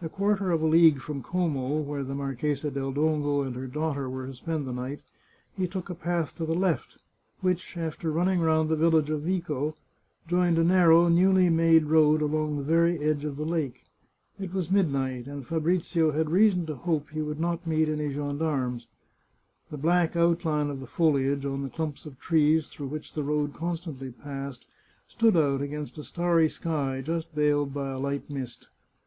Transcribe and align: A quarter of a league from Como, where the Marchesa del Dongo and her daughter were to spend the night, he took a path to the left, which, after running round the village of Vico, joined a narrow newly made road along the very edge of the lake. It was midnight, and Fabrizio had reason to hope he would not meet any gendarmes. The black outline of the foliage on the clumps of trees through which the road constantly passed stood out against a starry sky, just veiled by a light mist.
A 0.00 0.08
quarter 0.08 0.50
of 0.50 0.62
a 0.62 0.66
league 0.66 1.02
from 1.02 1.22
Como, 1.22 1.76
where 1.76 2.02
the 2.02 2.14
Marchesa 2.14 2.70
del 2.70 2.90
Dongo 2.90 3.42
and 3.42 3.54
her 3.54 3.66
daughter 3.66 4.08
were 4.08 4.26
to 4.26 4.32
spend 4.32 4.66
the 4.66 4.72
night, 4.72 5.02
he 5.58 5.66
took 5.68 5.90
a 5.90 5.94
path 5.94 6.34
to 6.38 6.46
the 6.46 6.54
left, 6.54 6.96
which, 7.42 7.76
after 7.76 8.10
running 8.10 8.40
round 8.40 8.70
the 8.70 8.76
village 8.76 9.10
of 9.10 9.24
Vico, 9.24 9.74
joined 10.26 10.56
a 10.56 10.64
narrow 10.64 11.08
newly 11.08 11.50
made 11.50 11.84
road 11.84 12.22
along 12.22 12.56
the 12.56 12.62
very 12.62 12.98
edge 13.00 13.26
of 13.26 13.36
the 13.36 13.44
lake. 13.44 13.84
It 14.40 14.54
was 14.54 14.70
midnight, 14.70 15.26
and 15.26 15.46
Fabrizio 15.46 16.12
had 16.12 16.30
reason 16.30 16.64
to 16.64 16.74
hope 16.74 17.10
he 17.10 17.20
would 17.20 17.38
not 17.38 17.66
meet 17.66 17.90
any 17.90 18.10
gendarmes. 18.10 18.86
The 19.70 19.76
black 19.76 20.16
outline 20.16 20.70
of 20.70 20.80
the 20.80 20.86
foliage 20.86 21.44
on 21.44 21.62
the 21.62 21.68
clumps 21.68 22.06
of 22.06 22.18
trees 22.18 22.68
through 22.68 22.86
which 22.88 23.12
the 23.12 23.22
road 23.22 23.52
constantly 23.52 24.12
passed 24.12 24.64
stood 25.08 25.36
out 25.36 25.60
against 25.60 25.98
a 25.98 26.04
starry 26.04 26.48
sky, 26.48 27.02
just 27.04 27.30
veiled 27.32 27.74
by 27.74 27.90
a 27.90 27.98
light 27.98 28.30
mist. 28.30 28.68